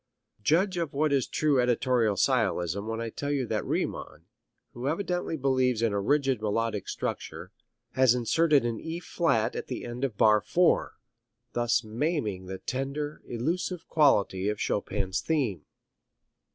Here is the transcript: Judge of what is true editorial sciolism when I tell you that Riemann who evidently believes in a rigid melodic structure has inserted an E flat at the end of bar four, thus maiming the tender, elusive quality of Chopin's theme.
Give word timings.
Judge 0.41 0.77
of 0.77 0.93
what 0.93 1.13
is 1.13 1.27
true 1.27 1.61
editorial 1.61 2.15
sciolism 2.15 2.87
when 2.89 2.99
I 2.99 3.11
tell 3.11 3.29
you 3.31 3.45
that 3.45 3.63
Riemann 3.63 4.25
who 4.73 4.87
evidently 4.87 5.37
believes 5.37 5.83
in 5.83 5.93
a 5.93 6.01
rigid 6.01 6.41
melodic 6.41 6.89
structure 6.89 7.51
has 7.91 8.15
inserted 8.15 8.65
an 8.65 8.79
E 8.79 8.99
flat 8.99 9.55
at 9.55 9.67
the 9.67 9.85
end 9.85 10.03
of 10.03 10.17
bar 10.17 10.41
four, 10.41 10.93
thus 11.53 11.83
maiming 11.83 12.47
the 12.47 12.57
tender, 12.57 13.21
elusive 13.27 13.87
quality 13.87 14.49
of 14.49 14.57
Chopin's 14.59 15.21
theme. 15.21 15.65